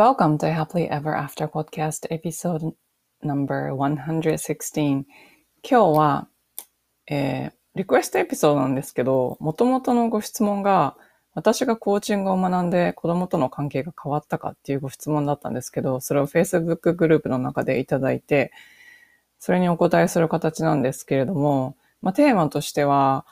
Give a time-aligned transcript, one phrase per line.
[0.00, 2.72] Welcome to Happily Ever After Podcast Episode
[3.22, 5.04] Number 116今
[5.62, 6.28] 日は、
[7.06, 10.96] えー、リクエストエピソードなんですけど、元々のご質問が
[11.34, 18.52] 私がコーチングを学んで子供との関係が変わったかっていうご質問だったんですけど、それを Facebook グループの中でいただいて、
[19.38, 23.26] それにお答えする形なんですけれども、まあ、テーマとしては、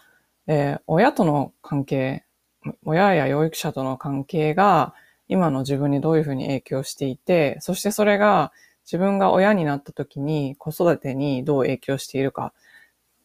[0.46, 2.26] えー、親との関係、
[2.84, 4.92] 親や養育者との関係が
[5.28, 8.52] 今の自分にどういうふうに影響していて、そしてそれが
[8.84, 12.54] 自分が親になった時に子育てにどう影響しているか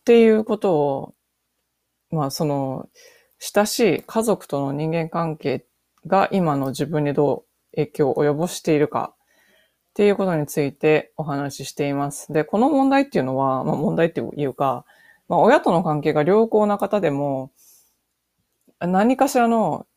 [0.01, 1.13] っていうことを、
[2.11, 2.89] まあその、
[3.39, 5.65] 親しい家族との人間関係
[6.05, 12.33] が今の自分にどう影響を及ぼしているかっていうことについてお話ししています。
[12.33, 14.85] で、この問題っていうのは、まあ問題っていうか、
[15.29, 17.51] まあ親との関係が良好な方でも、
[18.81, 19.87] 何かしらの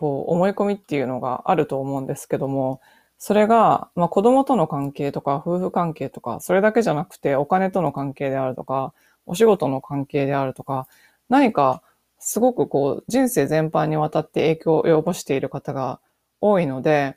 [0.00, 2.80] こう、思い込みっていうのがあると思うんですけども、
[3.18, 8.94] それが、まあ子供との関係とか、夫婦関係とか、それだけじゃなくて、お金との関係であるとか、
[9.26, 10.88] お仕事の関係であるとか、
[11.28, 11.82] 何か、
[12.18, 16.00] すごくこう、人生全般にわたって影響を及ぼしている方が
[16.40, 17.16] 多いので、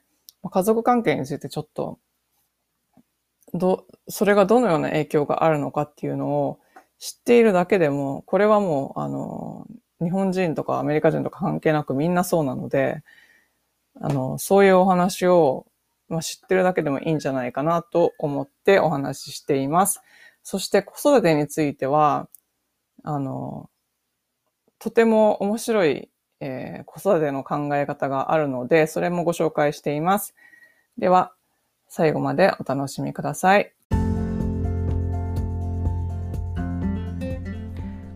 [0.51, 1.99] 家族関係についてちょっと、
[3.53, 6.59] ど、それがどのような影響があるのかっていうのを
[6.99, 9.67] 知っているだけでも、これはもう、あの、
[10.03, 13.03] 日本人とかアメリカ人とか関係なくみんなそうなので、
[13.99, 15.65] あの、そういうお話を、
[16.09, 20.01] まあ、知ってるだけでもいいんじゃないかなと思ってお話ししています。
[20.43, 22.27] そして子育てについては、
[23.03, 23.69] あの、
[24.79, 26.09] とても面白い、
[26.41, 30.35] えー、子育ての考え方があるので、それもご紹介しています。
[30.97, 31.33] では、
[31.87, 33.73] 最後までお楽しみください。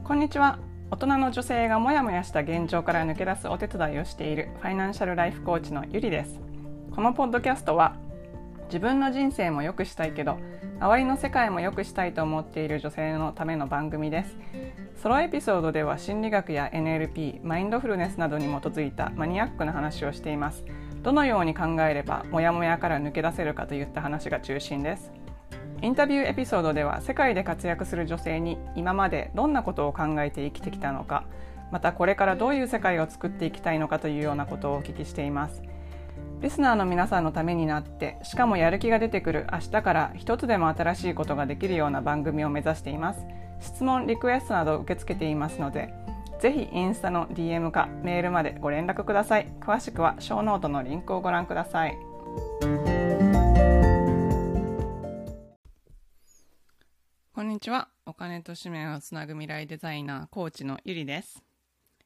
[0.04, 0.67] こんにちは。
[0.90, 6.40] 大人の女性がモヤモヤした現状から抜け出すお手伝いをしているファイナンシャルライフコーチのゆりです。
[6.96, 7.98] このポッドキャストは
[8.68, 10.38] 自分の人生も良くしたいけど
[10.80, 14.38] 周りの世界も良くしたいと思っている女性のための番組です。
[15.04, 20.64] ソロエピソードでは心理学や NLP マインドフルネスなどに基づいたマニアックな話をしています。
[21.04, 25.12] どのように考えればモヤモヤから抜け出せるかといった話が中心です。
[25.82, 31.24] インタビューエピソードでは世界で活躍する女性に今までどんなことを考えて生きてきたのか
[31.72, 35.62] またこれからどういう世界を作っていきたいのかというようなことをお聞きしています。
[36.42, 43.26] リスナーの皆さんのためになってしかもやる気が出てくる明日から一つでも新しいことができるような番組を目指しています。
[43.60, 45.92] 質問リクエストなど受け付けていますので
[46.40, 49.48] ぜひインスタの DM かメールまでご連絡ください。
[49.60, 51.98] 詳しくはショーノートのリンクをご覧ください。
[57.58, 57.88] にちは。
[58.06, 61.42] お金と使命をつなぐ未来デザイナー、コーチのゆりです、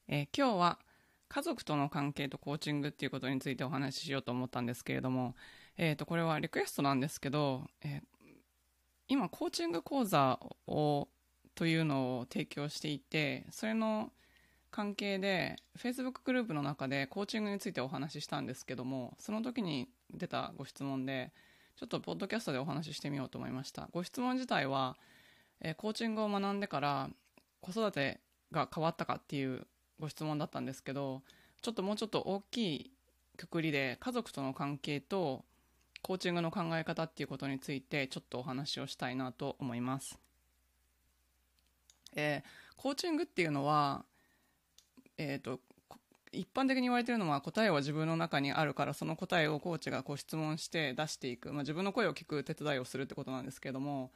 [0.08, 0.80] えー、今日は
[1.28, 5.36] 家族との関係とコーチングっていうことについてお話ししようと思ったんですけれども、
[5.76, 8.02] えー、とこれはリクエストなんですけど、えー、
[9.10, 11.10] 今コーチング講座を
[11.54, 14.10] というのを提供していて、それの
[14.72, 21.34] 関係で Facebook グループの中でコーチングについてお話ししたんですけども、その時に出たご質問で、
[21.76, 23.90] ちょっとポッドキャストでお話ししてみようと思いました。
[23.92, 24.96] ご質問自体は、
[25.62, 27.10] えー、コーチングを学んでから
[27.62, 28.20] 子育て
[28.52, 29.66] が変わったかっていう
[30.00, 31.22] ご質問だったんですけど
[31.62, 32.92] ちょっともうちょっと大きい
[33.38, 35.46] くくりで家族との関係と
[36.02, 40.20] コーチングの考え方っていうことについてちょっとお話をしたいなと思います。
[42.16, 44.04] えー、コーチングっていうのは、
[45.18, 45.62] えーと、
[46.32, 54.12] 一般的に言われてるのは答えは自分の中にあるからその答えをコーチがこう質問して出していく、まあ、自分の声を聞く手伝いをするってことなんですけども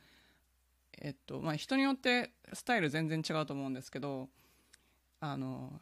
[1.02, 4.30] えっとまあ、人によってスタイル全然違うと思うんですけど
[5.20, 5.74] あの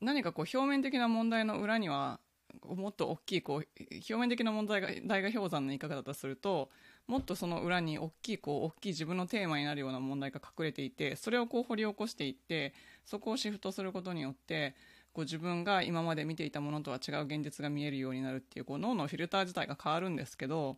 [0.00, 2.20] 何かこう表面的な問題の裏には
[2.64, 6.70] もっと大きいこう表面的な問題が大河氷山の言い方だとすると
[7.06, 12.74] もっとその裏に大きいこう大きい自分のテーマになるような問題が隠れていてそれをこう掘り起こしていって
[13.04, 14.74] そこをシフトすることによって
[15.12, 20.76] こう自分が今まで見ていたものとは違う現実が見えるようになるっていうこう脳のフィルター自体が変わるんですけど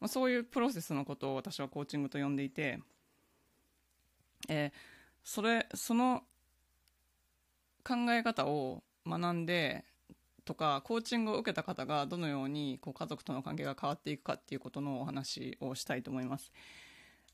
[0.00, 2.78] まあ、そういうプロセスのことを私はコーチングと呼んでいて、
[4.48, 4.78] えー、
[5.24, 6.22] それその
[7.82, 9.84] 考え方を学んで
[10.44, 16.52] とかコーチングを受けた方がどのようにこう家族との関係が変わっていくかっていうことのお話をしたいと思います。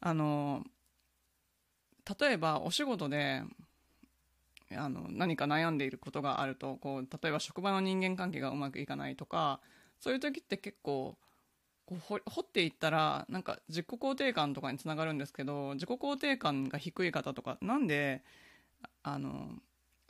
[0.01, 0.65] あの
[2.19, 3.43] 例えばお仕事で
[4.77, 9.61] あの何か悩んでいることがあるとこう例えば職場の人間関係がうまくいかないとか
[10.01, 11.17] そういう時って結構
[11.87, 18.23] こう掘っていったらなんか自己肯定感とかにつながるんですけど自己肯定感が低い方とかなんで
[19.03, 19.51] あの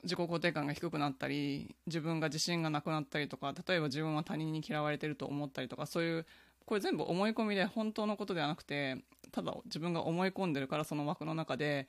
[0.03, 6.27] 自己肯定感が低くなったり、自分が自信がなくなったりとか、例えば自分は他人に嫌われてると思ったりとか、そういう、
[6.67, 8.99] これ全部思い込みで本当のことではなくて、
[9.31, 11.87] ただ自分が思い込んでるからその枠の中で、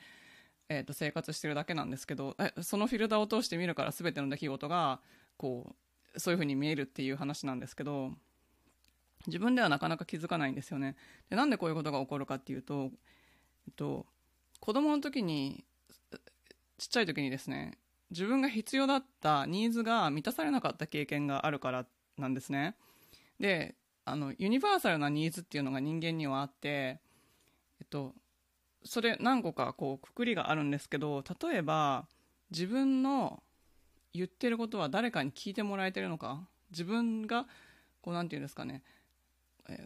[0.69, 5.01] えっ、と、生活してるだけなんですけど、そのフィルターを通して見るから全ての出来事が、
[5.37, 5.75] こ
[6.15, 8.11] う、そういう風に見えるっていう話なんですけど、
[9.27, 10.95] 自分ではなかなか気づかないんですよね。
[11.29, 12.91] で、なんでこういうことが起こるかっていうと、
[13.67, 14.05] えっと、
[14.59, 15.63] 子供の時に、
[16.77, 17.77] ちっちゃい時にですね、
[18.09, 21.85] 自分が必要だったニーズが満たされなかった経験があるから
[22.17, 22.75] なんですね。
[23.39, 23.75] で、
[24.05, 26.99] あの、ユニバーサルなニーズっていうのが人間にはあって、
[27.79, 28.13] えっと、
[28.83, 32.05] それ何個かこう、くくりがあるんですけど、例えば、
[32.51, 33.41] 自分の
[34.13, 36.45] 言ってることは誰かに聞いてもらえてるのか？
[36.69, 37.47] 自分が、
[38.01, 38.83] こう、なんていうんですかね、
[39.69, 39.83] え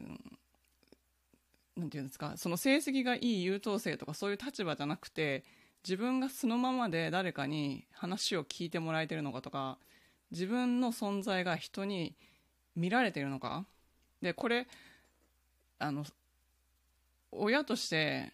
[1.77, 5.43] ー、ていうんですか、その成績がいい優等生とかそういう立場じゃなくて、
[5.83, 9.77] 自分がそのままで誰かに話を聞いてもらえてるのかとか、
[10.31, 12.15] 自分の存在が人に
[12.75, 13.65] 見られてるのか
[14.21, 14.67] で、これ、
[15.79, 16.05] あの、
[17.31, 18.33] 親として、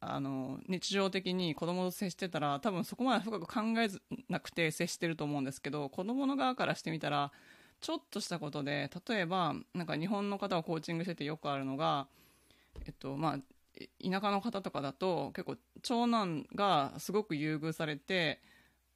[0.00, 3.88] あの、日常的に子供と接してたら、多分そこまで深く考え
[4.28, 7.32] なくて接してると思うんですけど、子供の側からしてみたら、
[7.80, 12.08] ちょっとしたことで、例えば、なんか日本の方をコーチングしててよくあるのが、
[12.86, 13.38] えっと、まあ、
[14.02, 18.40] 田舎の方とかだと、結構、長男がすごく優遇されて、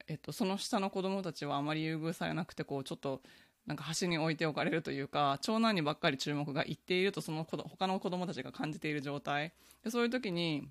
[0.09, 3.23] えっと、その下の子供たちはあまり優遇されなくて、こう、ちょっと、
[3.67, 9.53] なんか端に置いておかれるというか、長男にばっかり注目がいっていると、その子他の子供たちが感じている状態。
[9.85, 10.69] で、そういう時に、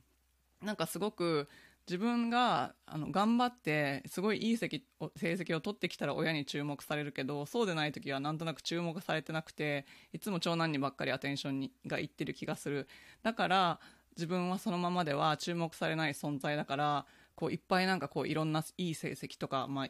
[0.62, 1.48] なんかすごく
[1.88, 12.88] 自分が、あの、頑張って、すごいいい成績を取ってきたら親に注目されるけど、そうでない時はなんとなく注目されてなくて、いつも長男にばっかりアテンションにがいってる気がする。
[13.24, 13.80] だから、
[14.16, 17.06] 自分はそのままでは注目されない存在だから、
[17.36, 19.90] こういっぱいなんかこういろんないい成績とか、まあ、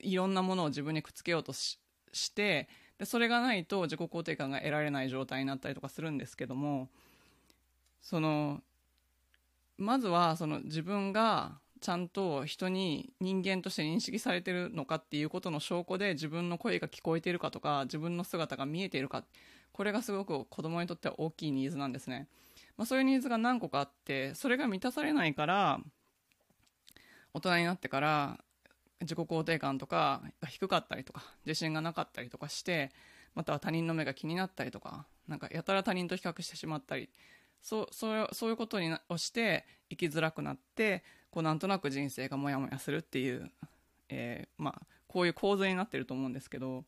[0.00, 1.78] いろんなものを自分にくっつけようとし
[2.12, 6.88] して、で、それがないと自己肯定感が得られない状態になったりとかするんですけども、
[8.00, 8.62] その、
[9.78, 19.24] まずは、その自分がちゃんと人に人間として認識されてるのかっていうことの証拠で自分の声が聞こえているかとか、自分の姿が見えているか、
[19.72, 22.26] これがすごく子供にとっては大きいニーズなんですね。
[22.76, 25.80] まあそういうニーズが何個かあって、それが満たされないから、
[27.32, 28.40] 大人になってから
[29.00, 32.90] 自己肯定感とかが低かったりとか、自信がなかったりとかして、
[33.34, 37.08] または他人の目が気になったりとか、なんかやたら他人と比較してしまったり、
[37.62, 43.50] そう、そう、そういうことにをして生きづらくなって、こうなんとなく人生がモヤモヤするっていう、
[44.08, 46.84] えー、まあ、こういう構図になってると思うんですけど、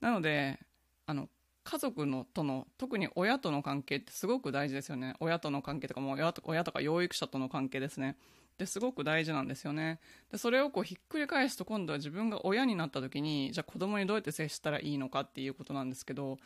[0.00, 0.60] なので、
[1.06, 1.28] あの、
[1.64, 5.14] 家族のとの、特に親との関係ってすごく大事ですよね。
[5.20, 8.16] 親との関係とかも親と親とか養育者との関係ですね。
[8.58, 10.00] で、すごく大事なんですよね。
[10.30, 16.38] で、それをこうひっくり返すと今度は自分が親になった時に、じゃあ子供にどうやって接したらいいのかっていうことなんですけど、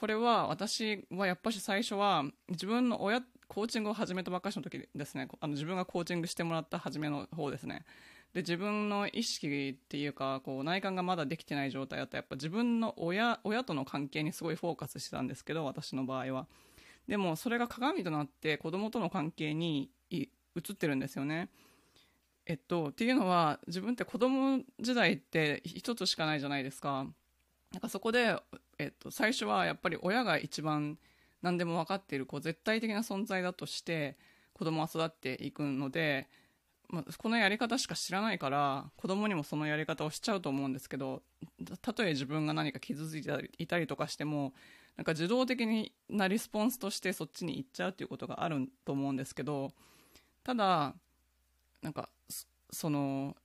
[0.00, 7.84] これは私はやっぱし最初は自分の親、コーチングを始めたばっかしの時ですね、あの自分がコーチングしてもらった初めの方ですね。
[8.32, 16.46] で、自分の意識っていうか、こう内観がまだできてない状態だとやっぱ自分の親、親との関係にすごいフォーカスしてたんですけど、私の場合は。
[17.06, 20.28] でもそれが鏡となって子供との関係に移
[20.72, 21.50] ってるんですよね。
[22.46, 27.06] えっと、っていうのは、自分って子供時代って一つしかないじゃないですか。
[27.72, 28.36] なんかそこで、
[28.80, 30.98] えっと、最初はやっぱり親が一番
[31.42, 34.16] 何でも分かっている、こう、絶対的な存在だとして、
[34.54, 36.28] 子供は育っていくので、
[36.88, 41.22] まあ、このやり方しか知らないから、子供にもそのやり方をしちゃうと思うんですけど、
[41.82, 44.54] たとえ自分が何か傷ついていたりとかしても、
[44.96, 49.72] なんか自動的なリスポンスとしてそっちに行っちゃうっていうことがあると思うんですけど、
[50.42, 50.94] ただ、
[51.82, 52.08] なんか、
[52.70, 53.36] その、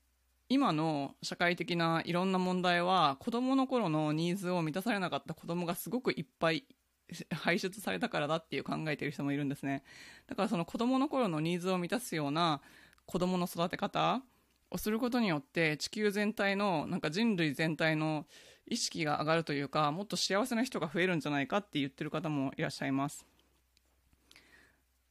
[0.48, 6.66] 今の社会的ないろんな問題は、子供の頃のニーズを満たされなかった子供がすごくいっぱい
[7.32, 9.84] 排出されたからだっていう考えている人もいるんですね。
[10.28, 12.62] だからその子供の頃のニーズを満たすような
[13.06, 14.24] 子供の育て方
[14.72, 18.26] をすることによって地球全体の、なんか人類全体の
[18.68, 23.26] 意識が上がるというか、もっと幸せな人が増えるんじゃないかって言ってる方もいらっしゃいます。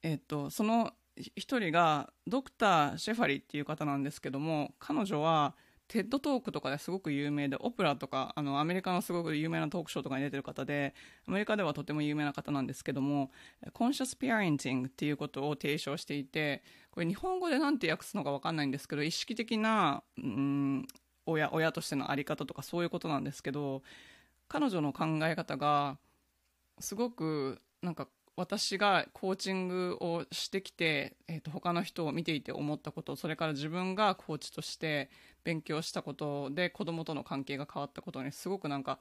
[0.03, 5.55] えっと、その一人が、ドクター・シェファリーっていう方なんですけども、彼女は、
[5.87, 10.95] テッドトークとかですごく有名で、オプラとか、あの、アメリカのすごく有名なトークショーとかに出てる方で、
[11.29, 13.31] アメリカではとても有名な方なんですけども、
[13.73, 20.87] コンシャスピアレンティングっていうことを提唱していて、これ日本語でなんて訳すのかわかんないんですけど、意識的な、うん、
[21.27, 23.83] 親、親としてのあり方とかそういうことなんですけど、
[24.49, 25.99] 彼女の考え方が、
[26.81, 35.09] すごく、なんか、私がコーチングをしてきて、えっ、と、他の人を見ていて思ったこと、それから自分がコーチとして
[35.45, 38.99] 勉強したことで子供との関係が変わったことにすごくなんか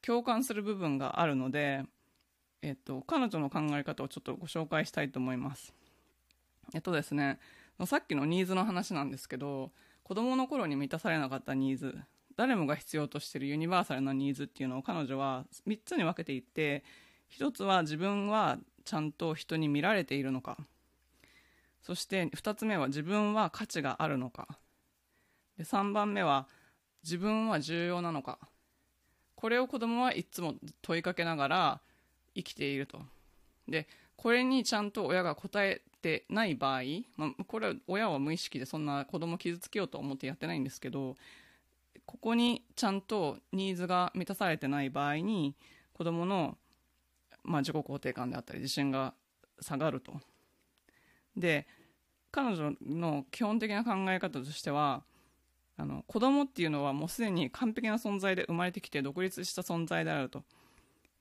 [0.00, 1.84] 共感する部分があるので、
[2.62, 5.72] えっ、と、彼女の考え方をちょっとご紹介したいと思います。
[6.74, 7.38] えっとですね、
[7.86, 9.70] さっきのニーズの話なんですけど、
[10.02, 11.96] 子供の頃に満たされなかったニーズ、
[12.36, 16.82] 誰もが必要としてるユニバーサルなニーズっていうのを彼女は3つに分けていって、
[17.38, 20.58] 1つは自分はちゃんと人に見られているのか。
[21.82, 24.58] そして2つ目は自分は価値があるのか。
[25.58, 26.46] で3番目は
[27.02, 28.38] 自分は重要なのか。
[29.34, 31.80] これを子供はいつも問いかけながら
[32.34, 33.00] 生きていると。
[33.68, 36.82] で、これにちゃんと親が答えてない場合、
[37.16, 41.16] まあ、これは親は無意識でそんな子供傷つけようと思ってやってないんですけど、
[42.06, 45.56] ここにちゃんとニーズが満たされてない場合に、
[45.92, 46.56] 子供の、
[47.44, 49.14] まあ、自己肯定感であったり自信が
[49.60, 50.20] 下がると。
[51.36, 51.66] で、
[52.30, 55.04] 彼女の基本的な考え方としては、
[55.76, 60.44] あの、子供っていうのはもうすでに完璧な存在で生まれてきて独立した存在であると。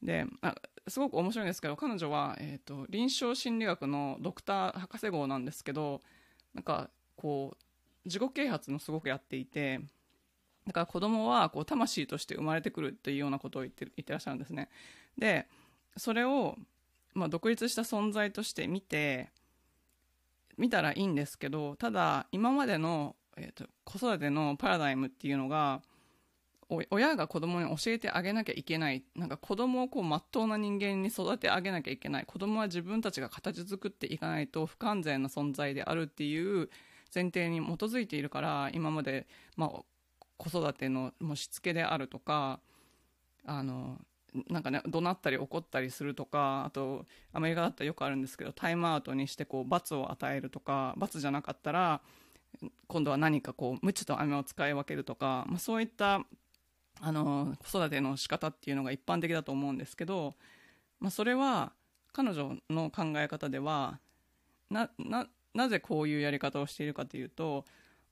[0.01, 0.55] で、あ
[0.87, 6.01] すごく面白いんですけど、彼女は、え、ー、と、臨床心理学のドクター博士号なんですけど、
[6.53, 7.57] なんか、こう、
[8.05, 9.79] 自己啓発もすごくやっていて、
[10.65, 14.69] だから子供は、こう、魂として生まれてくるっていうようなことを言って言ってらっしゃるんですね。
[15.17, 15.47] で、
[15.97, 16.57] それを、
[17.13, 19.29] まあ、独立した存在として見て、
[20.57, 25.81] 見たらいいんですけど、ただ、今までの、え、ー、と、子育てのパラダイムっていうのが、
[26.89, 29.03] 親が子供に教えてあげなきゃいけない。
[29.15, 32.25] なんか子供をこう、まっとうな人間に育て上げなきゃいけない。
[32.25, 36.69] 子供は自分たちが形作っていかないと不完全な存在であるっていう
[37.13, 39.81] 前提に基づいているから、今まで、まあ、
[40.37, 42.61] 子育てのもうしつけであるとか、
[43.45, 43.99] あの、
[44.49, 52.01] なんかね、怒鳴ったり怒ったりするとか、あと、アメリカだったらよくあるんですけど、タイムアウトにしてこう、罰を与えるとか、罰じゃなかったら、
[52.87, 56.25] 今度は何かこう、鞭と飴を使い分けるとか、まあそういった
[57.03, 60.35] あの、子育ての仕方っていうのが一般的だと思うんですけど、
[60.99, 61.73] まあ、それは、
[62.13, 63.99] 彼女の考え方では、
[64.69, 67.65] な、な、なぜこういうやり方をしているかというと、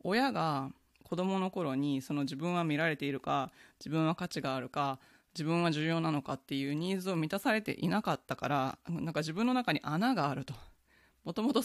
[0.04, 0.72] 親が
[1.04, 5.00] 子供の頃にその自分は見られているか、自分は価値があるか、
[5.40, 10.54] 自分は重要なのかっていうニーズを満たされていなかったから、なんか自分の中に穴があると。
[11.24, 11.62] もともと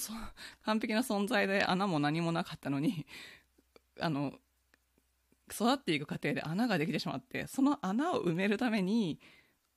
[0.65, 3.05] 完璧な存在で穴も何もなかったのに、
[3.99, 4.33] あの、
[5.51, 9.19] 育っていく過程で穴ができてしまって、その穴を埋めるために、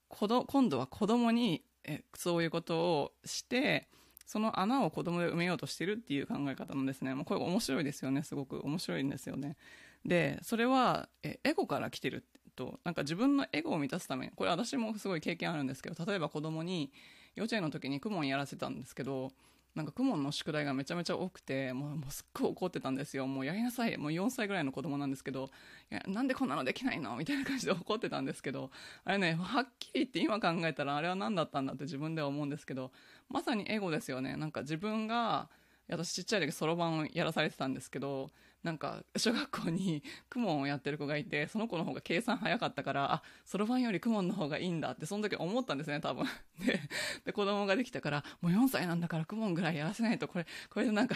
[0.10, 3.88] 今度は子供に、え、そういうことをして、
[4.28, 7.16] その穴を子供で埋めようとしてるっていう考え方なんですね。
[7.16, 8.22] もうこれ面白いですよね。
[8.22, 9.58] すごく面白いんですよね。
[10.06, 12.26] で、それは、え、エゴから来てる
[12.58, 16.92] と、なんか自分のエゴを満たすために、これ私もすごい経験あるんですけど、例えば子供に
[17.36, 19.32] 幼稚園の時にクモンやらせたんですけど、
[19.76, 23.28] なんか、クモの宿題がめちゃめちゃ多くて、もう、もうすっごい怒ってたんですよ。
[23.28, 23.96] もうやりなさい。
[23.98, 25.52] もう4歳ぐらいの子供なんですけど、
[25.92, 27.16] いや、なんでこんなのできないの？
[27.16, 28.72] みたいな感じで怒ってたんですけど、
[29.04, 32.92] あれね、はっきり言って今考えたらあれは何だったんだって自分では思うんですけど、
[33.30, 34.36] まさにエゴですよね。
[34.36, 35.48] なんか自分が、
[35.90, 38.32] 私ちっちゃい時そろばんをやらされてたんですけど、
[38.64, 46.26] なんか、小学校にクモンをやってる子がいて、その子の方が計算早かったから、あ、そろばんよりクモンの方がいいんだって、その時思ったんですね、多分。
[46.66, 46.80] で、
[47.26, 51.16] で、子供ができたから、もう4歳なんだからクモンぐらいやらせないと、これ、これでなんか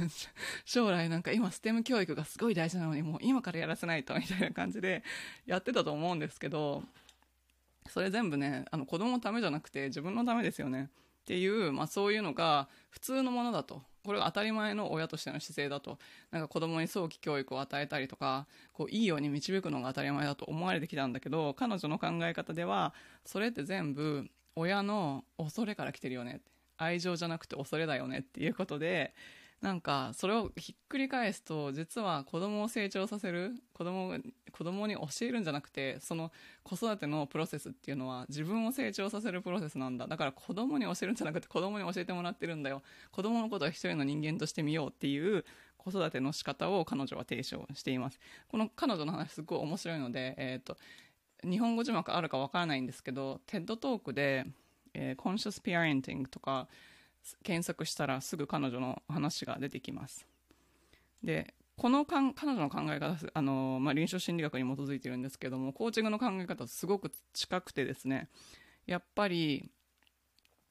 [0.64, 5.04] 将来なんか今ステム教育がすごい大事なのに、もう今からやらせないと、みたいな感じで
[5.46, 6.82] やってたと思うんですけど、
[7.88, 10.90] それ全部ね、あの子供のためじゃなくて自分のためですよね。
[11.22, 13.82] っていう、まあそういうのが普通のものだと。
[14.04, 15.98] これが当たり前の親としての姿勢だと。
[16.30, 26.40] なんか子供に早期教育を与えたりとか、こういいように導くのが当たり前だと思われてきたんだけど、彼女の考え方では、それって全部親の恐れから来てるよね。
[26.76, 29.14] 愛情じゃなくて恐れだよねっていうことで、
[29.60, 34.16] なんか、それをひっくり返すと、実は子供を成長させる、子供、
[34.52, 40.06] 子供に教えるんじゃなくて、その子育てのプロセスっていうのは自分を成長させるプロセスなんだ。
[40.06, 42.82] だから子供に教えるんじゃなくて子供に教えてもらってるんだよ。
[43.12, 45.44] 子供のことは一人の人間として見ようっていう
[45.76, 48.18] 子育ての仕方を彼女は提唱しています。
[48.48, 50.78] この彼女の話すごい面白いので、えっ、ー、と、
[51.42, 54.46] 日本語字幕あるかわからないんですけど、 TED Talk で、
[54.94, 56.68] えー、 conscious parenting とか、
[57.42, 60.26] 検索したらすぐ彼女の話が出てきます。
[61.22, 68.28] で、このかん彼女の考え方、あの、まあ、臨床心理学に基づいてるんですけども、コーチングの考え方すごく近くてですね、
[68.86, 69.70] やっぱり、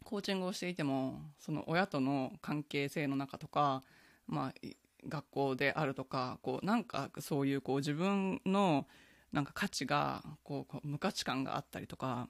[0.03, 3.83] コーチングをしていても、その親との関係性の中とか、
[4.27, 4.67] まあ、
[5.07, 8.87] 学校であるとか、こう、なんかそういうこう自分の
[9.31, 12.27] なんか価値が、こう、無価値観があったりとか、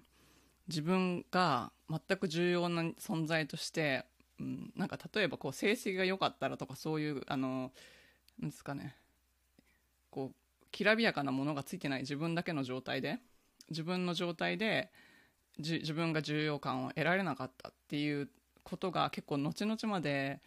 [0.70, 4.06] 自分が全く重要な存在として
[4.40, 7.72] うん、なんか例えばこう成績が良かったらとかそういうあの
[8.40, 8.96] なんですかね。
[10.10, 10.36] こう
[10.72, 13.20] きらびやかなものがついてない自分だけの状態で
[13.70, 14.92] 自分の状態で
[15.58, 18.30] 自分が重要感を得られなかったっていう
[18.64, 20.40] ことが結構後々まで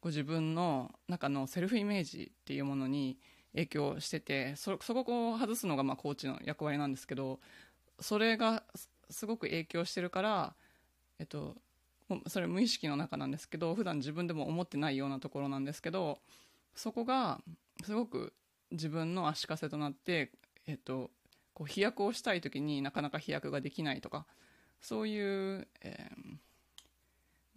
[0.00, 3.18] ご自分の中のセルフイメージっていうものに
[3.52, 7.40] 影響しててそこを外すのがまあコーチの役割なんですけど
[7.98, 8.62] それが
[9.10, 10.54] すごく影響してるから、
[11.18, 11.56] えっと、
[12.26, 16.18] それ無意識の中なんですけど普段自分でも思ってないようなところなんですけど
[16.74, 17.40] そこが
[17.84, 18.32] すごく
[18.70, 20.30] 自分の足かせとなって、
[20.66, 21.10] えっと、
[21.54, 24.26] こう飛躍をしたい時になかなか飛躍ができないとか
[24.80, 26.10] そういう、え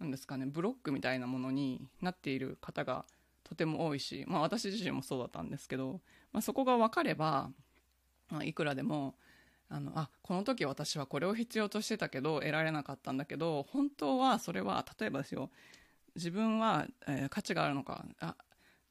[0.00, 3.04] なんですかねブロックみたいなものになっている方が
[3.44, 6.00] とても多いし、まあ、私自身もそうだったんですけど、
[6.32, 7.50] まあ、そこが分かれば、
[8.30, 9.14] まあ、いくらでも
[9.68, 15.50] あのあこの時私はこれを必要としてたけど得られなかったんだけど本当はそれは例えばですよ
[16.14, 18.36] 自分は、えー、価値があるのかあ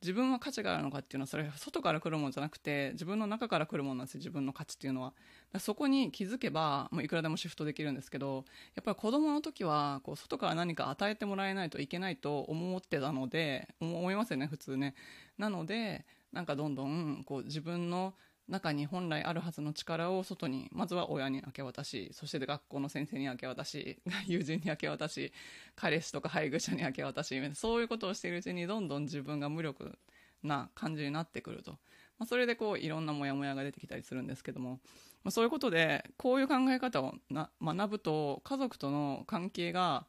[0.04, 5.14] 自分は価値があるのかっていうのはそれは外から来るものじゃなくて自分の中から来るものなんですよ自分の価値っていうのは。
[5.60, 8.44] そこに気づけばもういくらでもシフトできるんですけど
[8.76, 14.94] やっぱり子供の時はこう外から何か与えてもらえないといけないと思ってたので思いますよね普通ね。
[15.38, 18.14] なのでなんかどんどんこう自分の
[18.50, 25.32] 中に本来あるはずの力を外にまずは親に明け渡しそして学校の先生に明け渡し友人に明け渡し
[25.76, 29.98] 彼氏とか配偶者に明け渡しそういうことをしているうちにどんどん自分が無力
[30.44, 31.78] な感じになってくると、ま
[32.24, 34.80] あ、それでこういろんなモヤモヤが出てきたりするんですけども、
[35.24, 40.06] まあ、そういうことでこういう考え方をな学ぶと家族との関係が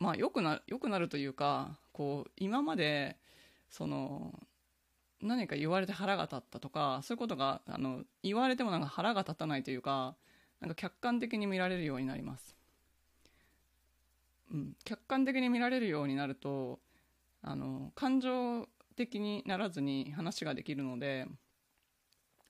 [0.00, 3.16] まあ良くな良くなるというかこう今まで
[3.70, 4.32] その
[5.22, 10.14] 何か言われて腹が立ったとかそういうことがあの言われてもなんか腹が立たないというか
[10.60, 12.54] なんか客観的に見られるようになります、
[14.52, 16.78] うん、客観的に見られるようになると
[17.42, 21.26] あの感情的にならずに話ができるので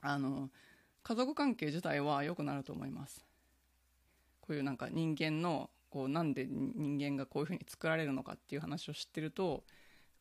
[0.01, 0.51] あの
[1.03, 3.25] 家族関係自体は良くなると思います。
[4.43, 9.65] こういうなんか人間のこうなんで人間がこういうふうに作られるのかっていう話を知ってると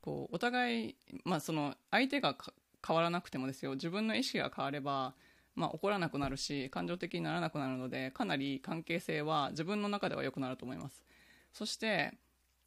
[0.01, 2.35] こうお互い、まあ、その相手が
[2.85, 3.73] 変わらなくてもですよ。
[3.73, 5.13] 自分の意識が変われば、
[5.55, 11.03] まあ、怒らなくなるし感情的にならなくなるのでかなり関係性は自分の中では良くなると思います。
[11.53, 12.13] そして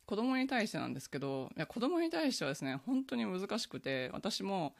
[0.07, 4.75] 子供に対してなんですけどいや子供に対してはですね本当に難しくて私も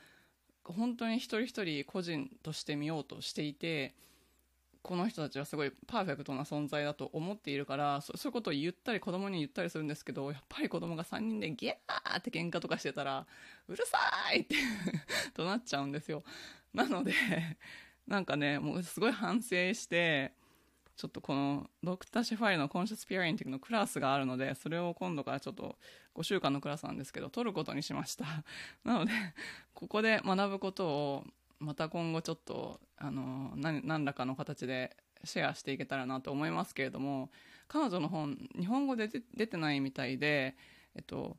[0.65, 3.95] 本当に一人一人個人として見ようとしていて
[4.83, 13.27] この人たちはすごいパーフェクトな存在だと思っているからそういうことを言ったり子供に言ったりするんですけどやっぱり子供が3人でギャーって喧嘩とかしてたら
[13.69, 13.99] うるさ
[14.35, 14.57] いって
[15.35, 16.23] となっちゃうんですよ。
[16.73, 17.13] なので
[18.07, 20.33] なんかねもうすごい反省して
[20.97, 25.79] ちょっとこのドクター・シェファイのコンシャスピアリンティングのクラスがあるのでそれを今度からちょっと
[26.15, 28.25] 5週間のクラスなんですけど取ることにしました。
[28.85, 29.13] なので
[29.73, 31.25] ここで学ぶことを
[31.61, 37.31] また今後ちょっとあの何らかの形でシェアしていけたらなと思いますけれども
[37.69, 40.57] 彼女の本日本語で出てないみたいで、
[40.97, 41.37] えっと、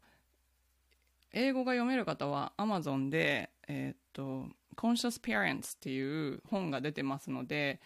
[1.34, 4.46] 英語が読める方は Amazon で、えっと、
[4.78, 7.82] Conscious Parents っていう本が出てますので、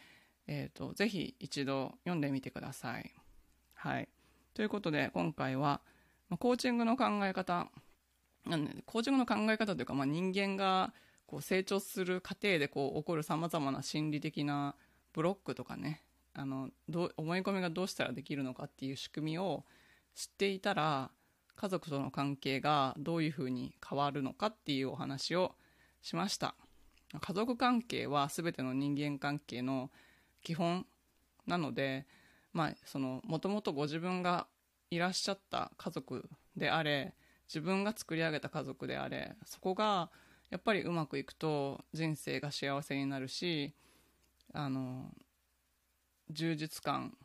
[0.47, 3.11] えっと、ぜひ一度読んでみてください。
[3.73, 4.09] はい、
[4.53, 5.81] ということで今回は
[6.39, 7.67] コーチングの考え方
[8.85, 10.93] コーチングの考え方というか、まあ、人間が
[11.27, 14.75] こう成長する過程でこう起こるさまざまな心理的な
[15.13, 19.63] ブロックとかねあのどう思い込みがどうしたらできるのかっていう仕組みを
[20.13, 21.11] 知っていたら
[21.55, 25.55] 家族との関係がどういうふうに変わるのかっていうお話を
[26.01, 26.55] しました。
[27.21, 29.89] 家族関係は全ての人間関係の
[30.43, 30.85] 基本
[31.47, 32.05] なので
[32.51, 34.47] まあそのもともとご自分が
[34.91, 37.13] いらっしゃった家族であれ
[37.47, 40.09] 自分が作り上げた家族であれそこが
[40.49, 43.73] やっぱりうまくいくと人生が幸せになるし
[44.53, 45.11] あの
[46.29, 47.17] 充実感